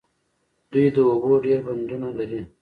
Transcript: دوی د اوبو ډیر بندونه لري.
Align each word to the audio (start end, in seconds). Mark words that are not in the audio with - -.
دوی 0.71 0.85
د 0.95 0.97
اوبو 1.09 1.31
ډیر 1.45 1.59
بندونه 1.67 2.07
لري. 2.17 2.41